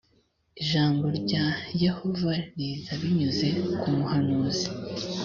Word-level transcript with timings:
ijambo 0.61 1.05
rya 1.19 1.45
yehova 1.83 2.33
riza 2.57 2.91
binyuze 3.01 3.47
ku 3.79 3.87
muhanuzi. 3.95 4.65